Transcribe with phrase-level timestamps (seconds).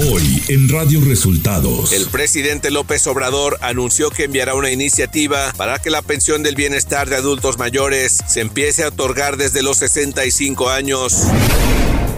[0.00, 1.92] Hoy en Radio Resultados.
[1.92, 7.08] El presidente López Obrador anunció que enviará una iniciativa para que la pensión del bienestar
[7.08, 11.24] de adultos mayores se empiece a otorgar desde los 65 años.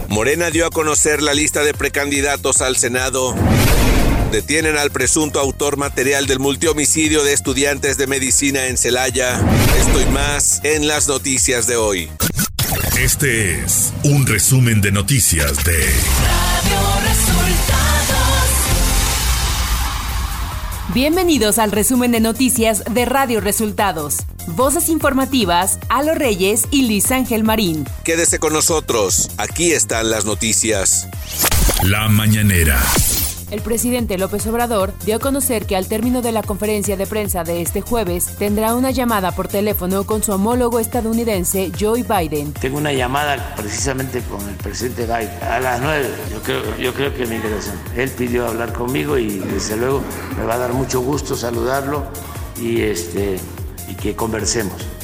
[0.09, 3.33] Morena dio a conocer la lista de precandidatos al Senado.
[4.31, 9.41] Detienen al presunto autor material del multihomicidio de estudiantes de medicina en Celaya.
[9.79, 12.11] Esto y más en las noticias de hoy.
[12.99, 17.30] Este es un resumen de noticias de Radio Resultados.
[20.93, 24.17] Bienvenidos al resumen de noticias de Radio Resultados.
[24.47, 27.85] Voces informativas, Alo Reyes y Luis Ángel Marín.
[28.03, 31.07] Quédese con nosotros, aquí están las noticias.
[31.83, 32.77] La mañanera.
[33.51, 37.43] El presidente López Obrador dio a conocer que al término de la conferencia de prensa
[37.43, 42.53] de este jueves tendrá una llamada por teléfono con su homólogo estadounidense Joe Biden.
[42.53, 46.09] Tengo una llamada precisamente con el presidente Biden a las 9.
[46.79, 47.75] Yo creo, que migración.
[47.97, 50.01] Él pidió hablar conmigo y desde luego
[50.37, 52.05] me va a dar mucho gusto saludarlo
[52.57, 53.37] y este
[53.89, 55.00] y que conversemos.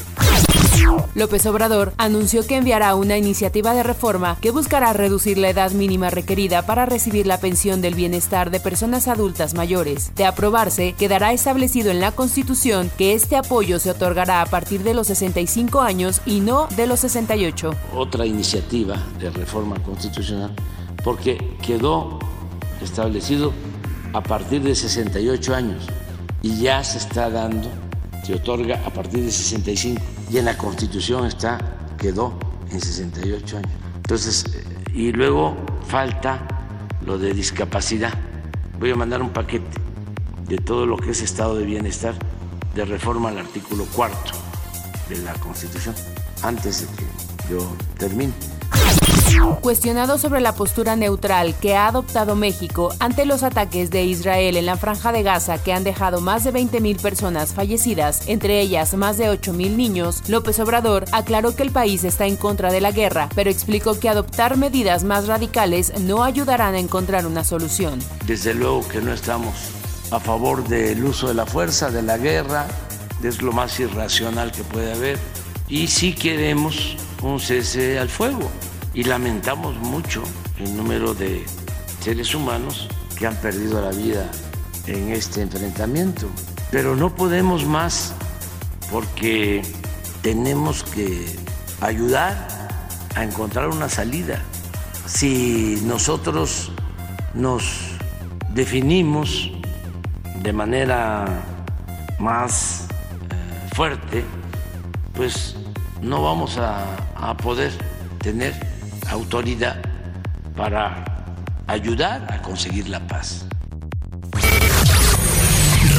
[1.18, 6.12] López Obrador anunció que enviará una iniciativa de reforma que buscará reducir la edad mínima
[6.12, 10.14] requerida para recibir la pensión del bienestar de personas adultas mayores.
[10.16, 14.94] De aprobarse, quedará establecido en la Constitución que este apoyo se otorgará a partir de
[14.94, 17.72] los 65 años y no de los 68.
[17.96, 20.54] Otra iniciativa de reforma constitucional
[21.04, 22.20] porque quedó
[22.82, 23.54] establecido
[24.14, 25.88] a partir de 68 años
[26.44, 27.70] y ya se está dando,
[28.24, 31.58] se otorga a partir de 65 y en la Constitución está,
[31.98, 32.38] quedó
[32.72, 33.72] en 68 años.
[33.96, 34.46] Entonces,
[34.94, 35.56] y luego
[35.88, 36.48] falta
[37.06, 38.14] lo de discapacidad.
[38.80, 39.80] Voy a mandar un paquete
[40.48, 42.16] de todo lo que es estado de bienestar
[42.76, 44.32] de reforma al artículo cuarto
[45.10, 45.96] de la Constitución
[46.44, 48.34] antes de que yo termine.
[49.62, 54.66] Cuestionado sobre la postura neutral que ha adoptado México ante los ataques de Israel en
[54.66, 59.18] la franja de Gaza que han dejado más de 20.000 personas fallecidas, entre ellas más
[59.18, 63.28] de 8.000 niños, López Obrador aclaró que el país está en contra de la guerra,
[63.36, 68.00] pero explicó que adoptar medidas más radicales no ayudarán a encontrar una solución.
[68.26, 69.54] Desde luego que no estamos
[70.12, 72.68] a favor del uso de la fuerza, de la guerra,
[73.22, 75.20] es lo más irracional que puede haber,
[75.68, 78.50] y sí queremos un cese al fuego
[78.98, 80.24] y lamentamos mucho
[80.58, 81.46] el número de
[82.00, 84.28] seres humanos que han perdido la vida
[84.88, 86.28] en este enfrentamiento.
[86.72, 88.16] Pero no podemos más
[88.92, 89.62] porque
[90.24, 91.28] tenemos que
[91.80, 92.48] ayudar
[93.14, 94.42] a encontrar una salida.
[95.06, 96.72] Si nosotros
[97.36, 97.66] nos
[98.56, 99.52] definimos
[100.42, 101.44] de manera
[102.18, 102.88] más
[103.30, 104.26] eh, fuerte,
[105.14, 105.56] pues
[106.02, 106.84] no vamos a,
[107.16, 107.72] a poder
[108.24, 108.77] tener
[109.10, 109.82] autoridad
[110.56, 111.04] para
[111.68, 113.46] ayudar a conseguir la paz.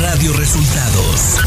[0.00, 1.38] Radio Resultados.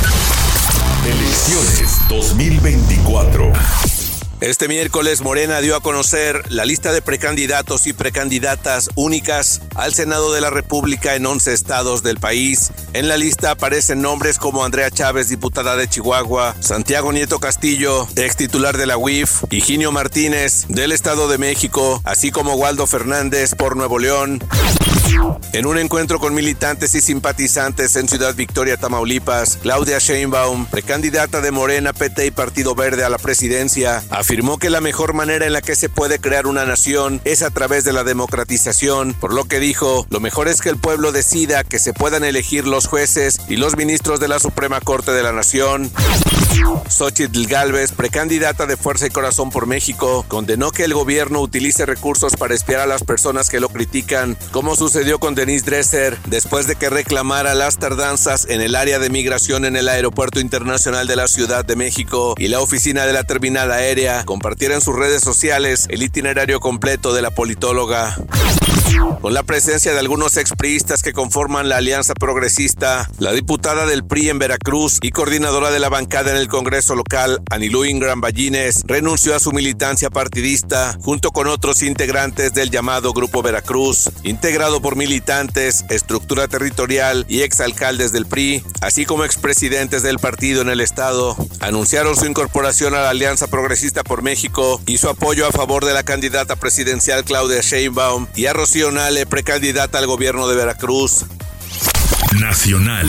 [1.06, 3.91] Elecciones 2024.
[4.42, 10.34] Este miércoles Morena dio a conocer la lista de precandidatos y precandidatas únicas al Senado
[10.34, 12.72] de la República en 11 estados del país.
[12.94, 18.36] En la lista aparecen nombres como Andrea Chávez, diputada de Chihuahua, Santiago Nieto Castillo, ex
[18.36, 23.76] titular de la UIF, Higinio Martínez, del Estado de México, así como Waldo Fernández por
[23.76, 24.42] Nuevo León.
[25.54, 31.52] En un encuentro con militantes y simpatizantes en Ciudad Victoria, Tamaulipas, Claudia Sheinbaum, precandidata de
[31.52, 35.62] Morena, PT y Partido Verde a la presidencia, afirmó que la mejor manera en la
[35.62, 39.60] que se puede crear una nación es a través de la democratización, por lo que
[39.60, 43.58] dijo, lo mejor es que el pueblo decida que se puedan elegir los jueces y
[43.58, 45.92] los ministros de la Suprema Corte de la Nación.
[46.90, 52.36] Xochitl Galvez, precandidata de Fuerza y Corazón por México, condenó que el gobierno utilice recursos
[52.36, 56.76] para espiar a las personas que lo critican, como sucedió con Denise Dresser después de
[56.76, 61.28] que reclamara las tardanzas en el área de migración en el Aeropuerto Internacional de la
[61.28, 65.88] Ciudad de México y la oficina de la terminal aérea compartiera en sus redes sociales
[65.90, 68.18] el itinerario completo de la politóloga.
[69.22, 74.30] Con la presencia de algunos expriistas que conforman la Alianza Progresista, la diputada del PRI
[74.30, 79.36] en Veracruz y coordinadora de la bancada en el Congreso local, Anilú Ingram Ballines, renunció
[79.36, 85.86] a su militancia partidista junto con otros integrantes del llamado Grupo Veracruz, integrado por militantes,
[85.90, 91.38] estructura territorial y exalcaldes del PRI, así como expresidentes del partido en el estado.
[91.60, 95.94] Anunciaron su incorporación a la Alianza Progresista por México y su apoyo a favor de
[95.94, 101.26] la candidata presidencial Claudia Sheinbaum y a Rocío Nale, precandidata al gobierno de Veracruz.
[102.40, 103.08] Nacional.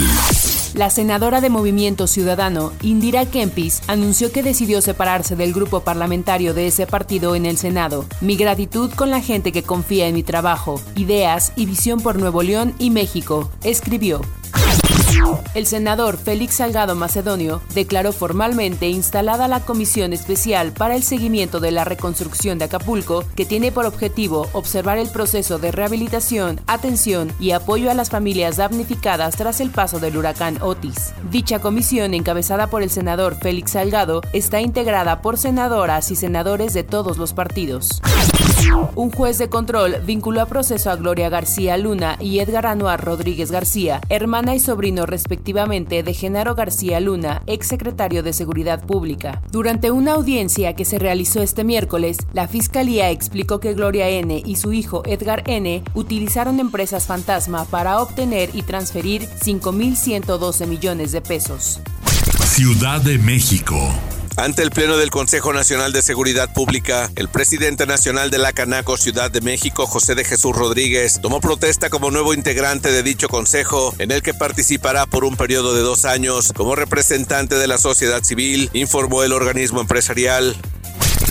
[0.75, 6.67] La senadora de Movimiento Ciudadano, Indira Kempis, anunció que decidió separarse del grupo parlamentario de
[6.67, 8.05] ese partido en el Senado.
[8.21, 12.43] Mi gratitud con la gente que confía en mi trabajo, ideas y visión por Nuevo
[12.43, 14.21] León y México, escribió.
[15.55, 21.71] El senador Félix Salgado Macedonio declaró formalmente instalada la Comisión Especial para el Seguimiento de
[21.71, 27.51] la Reconstrucción de Acapulco, que tiene por objetivo observar el proceso de rehabilitación, atención y
[27.51, 31.13] apoyo a las familias damnificadas tras el paso del huracán Otis.
[31.31, 36.83] Dicha comisión, encabezada por el senador Félix Salgado, está integrada por senadoras y senadores de
[36.83, 38.01] todos los partidos.
[38.95, 43.51] Un juez de control vinculó a proceso a Gloria García Luna y Edgar Anuar Rodríguez
[43.51, 49.43] García, hermana y sobrino respectivamente de Genaro García Luna, exsecretario de Seguridad Pública.
[49.51, 54.43] Durante una audiencia que se realizó este miércoles, la Fiscalía explicó que Gloria N.
[54.45, 55.83] y su hijo Edgar N.
[55.95, 61.81] utilizaron empresas fantasma para obtener y transferir 5.112 millones de pesos.
[62.45, 63.77] Ciudad de México.
[64.37, 68.97] Ante el Pleno del Consejo Nacional de Seguridad Pública, el presidente nacional de la Canaco
[68.97, 73.95] Ciudad de México, José de Jesús Rodríguez, tomó protesta como nuevo integrante de dicho consejo,
[73.99, 78.23] en el que participará por un periodo de dos años como representante de la sociedad
[78.23, 80.57] civil, informó el organismo empresarial.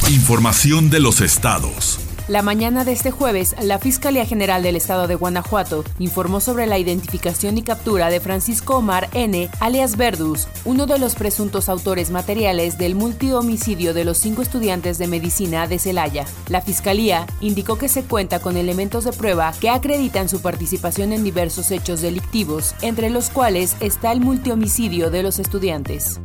[0.10, 2.00] Información de los estados.
[2.32, 6.78] La mañana de este jueves, la Fiscalía General del Estado de Guanajuato informó sobre la
[6.78, 12.78] identificación y captura de Francisco Omar N., alias Verdus, uno de los presuntos autores materiales
[12.78, 16.26] del multihomicidio de los cinco estudiantes de medicina de Celaya.
[16.48, 21.26] La Fiscalía indicó que se cuenta con elementos de prueba que acreditan su participación en
[21.26, 26.22] diversos hechos delictivos, entre los cuales está el multihomicidio de los estudiantes.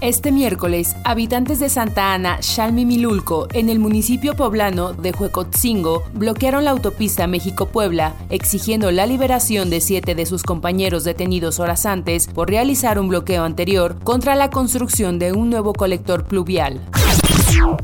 [0.00, 6.70] Este miércoles, habitantes de Santa Ana, Xalmi-Milulco, en el municipio poblano de Huecotzingo, bloquearon la
[6.70, 12.98] autopista México-Puebla, exigiendo la liberación de siete de sus compañeros detenidos horas antes por realizar
[12.98, 16.80] un bloqueo anterior contra la construcción de un nuevo colector pluvial.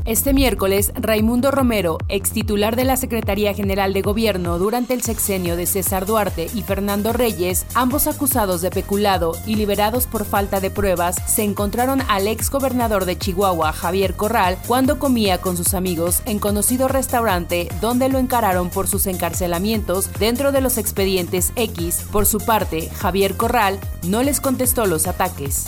[0.05, 5.55] Este miércoles, Raimundo Romero, ex titular de la Secretaría General de Gobierno durante el sexenio
[5.55, 10.69] de César Duarte y Fernando Reyes, ambos acusados de peculado y liberados por falta de
[10.69, 16.21] pruebas, se encontraron al ex gobernador de Chihuahua, Javier Corral, cuando comía con sus amigos
[16.25, 22.05] en conocido restaurante donde lo encararon por sus encarcelamientos dentro de los expedientes X.
[22.11, 25.67] Por su parte, Javier Corral no les contestó los ataques.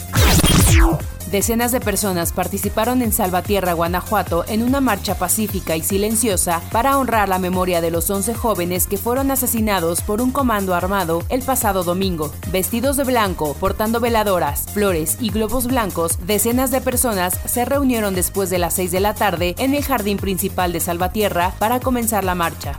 [1.32, 7.30] Decenas de personas participaron en Salvatierra, Guanajuato, en una marcha pacífica y silenciosa para honrar
[7.30, 11.84] la memoria de los 11 jóvenes que fueron asesinados por un comando armado el pasado
[11.84, 12.32] domingo.
[12.52, 18.50] Vestidos de blanco, portando veladoras, flores y globos blancos, decenas de personas se reunieron después
[18.50, 22.36] de las 6 de la tarde en el jardín principal de Salvatierra para comenzar la
[22.36, 22.78] marcha.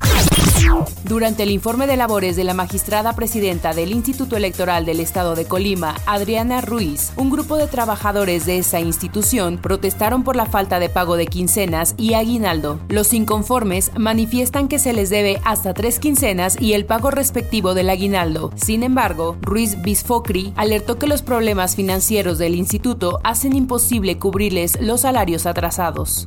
[1.04, 5.44] Durante el informe de labores de la magistrada presidenta del Instituto Electoral del Estado de
[5.44, 10.88] Colima, Adriana Ruiz, un grupo de trabajadores de esa institución protestaron por la falta de
[10.88, 12.80] pago de quincenas y aguinaldo.
[12.88, 17.88] Los inconformes manifiestan que se les debe hasta tres quincenas y el pago respectivo del
[17.88, 18.50] aguinaldo.
[18.56, 25.02] Sin embargo, Ruiz Bisfocri alertó que los problemas financieros del instituto hacen imposible cubrirles los
[25.02, 26.26] salarios atrasados.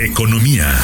[0.00, 0.76] Economía.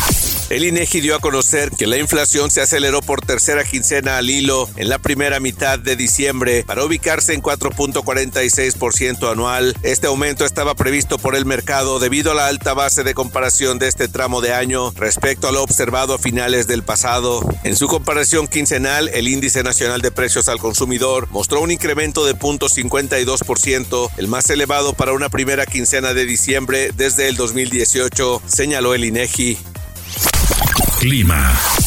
[0.51, 4.69] El INEGI dio a conocer que la inflación se aceleró por tercera quincena al hilo
[4.77, 9.75] en la primera mitad de diciembre para ubicarse en 4.46% anual.
[9.83, 13.89] Este aumento estaba previsto por el mercado debido a la alta base de comparación de
[13.89, 17.41] este tramo de año respecto a lo observado a finales del pasado.
[17.65, 22.35] En su comparación quincenal, el índice nacional de precios al consumidor mostró un incremento de
[22.35, 29.07] 0.52%, el más elevado para una primera quincena de diciembre desde el 2018, señaló el
[29.07, 29.74] INEGI.
[31.05, 31.84] Clima.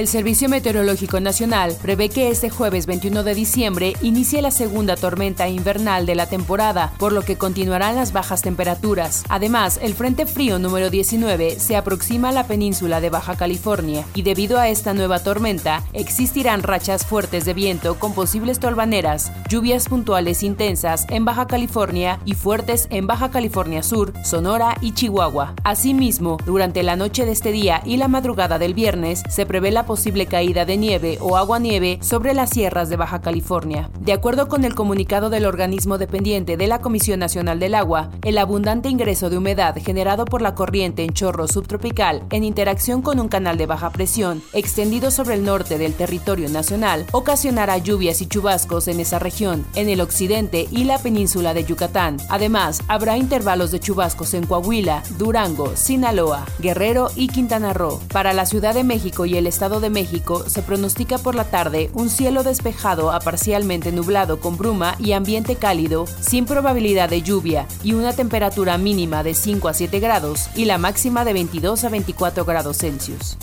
[0.00, 5.46] El Servicio Meteorológico Nacional prevé que este jueves 21 de diciembre inicie la segunda tormenta
[5.50, 9.24] invernal de la temporada, por lo que continuarán las bajas temperaturas.
[9.28, 14.22] Además, el Frente Frío número 19 se aproxima a la península de Baja California y
[14.22, 20.42] debido a esta nueva tormenta existirán rachas fuertes de viento con posibles tolvaneras, lluvias puntuales
[20.42, 25.56] intensas en Baja California y fuertes en Baja California Sur, Sonora y Chihuahua.
[25.62, 29.89] Asimismo, durante la noche de este día y la madrugada del viernes se prevé la
[29.90, 33.90] posible caída de nieve o agua-nieve sobre las sierras de Baja California.
[33.98, 38.38] De acuerdo con el comunicado del organismo dependiente de la Comisión Nacional del Agua, el
[38.38, 43.26] abundante ingreso de humedad generado por la corriente en chorro subtropical en interacción con un
[43.26, 48.86] canal de baja presión extendido sobre el norte del territorio nacional ocasionará lluvias y chubascos
[48.86, 52.18] en esa región, en el occidente y la península de Yucatán.
[52.28, 57.98] Además, habrá intervalos de chubascos en Coahuila, Durango, Sinaloa, Guerrero y Quintana Roo.
[58.12, 61.90] Para la Ciudad de México y el Estado De México se pronostica por la tarde
[61.94, 67.68] un cielo despejado a parcialmente nublado con bruma y ambiente cálido, sin probabilidad de lluvia,
[67.84, 71.88] y una temperatura mínima de 5 a 7 grados y la máxima de 22 a
[71.88, 73.36] 24 grados Celsius.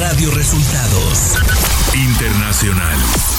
[0.00, 1.36] Radio Resultados
[1.94, 3.33] Internacional.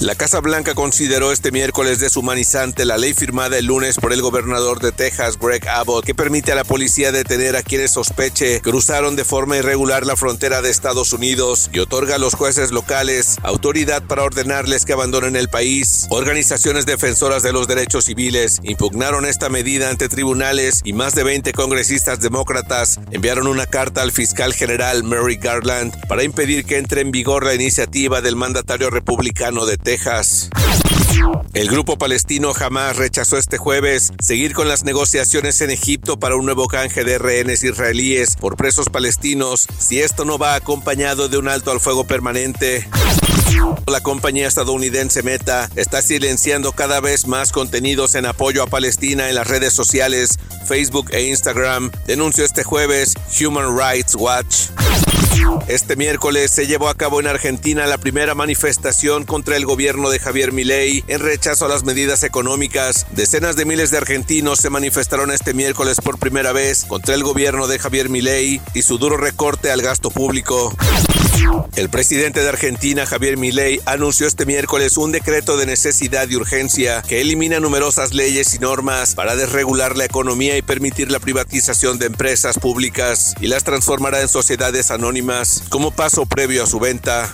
[0.00, 4.78] La Casa Blanca consideró este miércoles deshumanizante la ley firmada el lunes por el gobernador
[4.78, 9.24] de Texas, Greg Abbott, que permite a la policía detener a quienes sospeche cruzaron de
[9.24, 14.22] forma irregular la frontera de Estados Unidos y otorga a los jueces locales autoridad para
[14.22, 16.06] ordenarles que abandonen el país.
[16.10, 21.52] Organizaciones defensoras de los derechos civiles impugnaron esta medida ante tribunales y más de 20
[21.54, 27.10] congresistas demócratas enviaron una carta al fiscal general Mary Garland para impedir que entre en
[27.10, 29.87] vigor la iniciativa del mandatario republicano de Texas.
[31.54, 36.44] El grupo palestino jamás rechazó este jueves seguir con las negociaciones en Egipto para un
[36.44, 41.48] nuevo canje de rehenes israelíes por presos palestinos si esto no va acompañado de un
[41.48, 42.88] alto al fuego permanente.
[43.86, 49.34] La compañía estadounidense Meta está silenciando cada vez más contenidos en apoyo a Palestina en
[49.34, 54.68] las redes sociales Facebook e Instagram, denunció este jueves Human Rights Watch.
[55.68, 60.18] Este miércoles se llevó a cabo en Argentina la primera manifestación contra el gobierno de
[60.18, 63.06] Javier Milei en rechazo a las medidas económicas.
[63.10, 67.66] Decenas de miles de argentinos se manifestaron este miércoles por primera vez contra el gobierno
[67.66, 70.74] de Javier Milei y su duro recorte al gasto público.
[71.76, 77.02] El presidente de Argentina, Javier Milei, anunció este miércoles un decreto de necesidad y urgencia
[77.02, 82.06] que elimina numerosas leyes y normas para desregular la economía y permitir la privatización de
[82.06, 85.27] empresas públicas y las transformará en sociedades anónimas
[85.68, 87.30] como paso previo a su venta.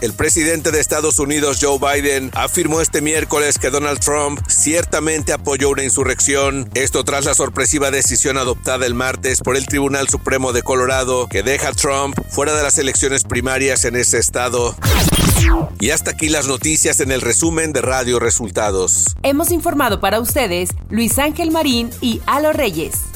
[0.00, 5.70] El presidente de Estados Unidos, Joe Biden, afirmó este miércoles que Donald Trump ciertamente apoyó
[5.70, 10.62] una insurrección, esto tras la sorpresiva decisión adoptada el martes por el Tribunal Supremo de
[10.62, 14.74] Colorado que deja a Trump fuera de las elecciones primarias en ese estado.
[15.78, 19.14] Y hasta aquí las noticias en el resumen de Radio Resultados.
[19.22, 23.09] Hemos informado para ustedes Luis Ángel Marín y Alo Reyes.